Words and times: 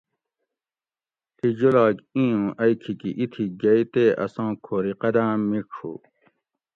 ڷی 1.37 1.49
جولاگ 1.57 1.95
اِیں 2.15 2.31
اوں 2.37 2.49
ائی 2.61 2.73
کھیکی 2.81 3.11
اِتھی 3.19 3.45
گیئے 3.61 3.81
تے 3.93 4.05
اساں 4.25 4.51
کھوری 4.63 4.93
قداۤم 5.01 5.39
مِیڄ 5.49 5.67
ہو 5.77 5.91